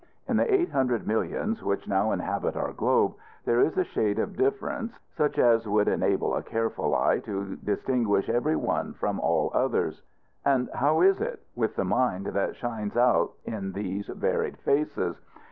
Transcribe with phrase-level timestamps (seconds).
[0.27, 3.13] In the eight hundred millions which now inhabit our globe
[3.45, 8.27] there is a shade of difference, such as would enable a careful eye to distinguish
[8.27, 10.01] every one from all others.
[10.43, 15.17] And how is it with the mind that shines out in these varied faces?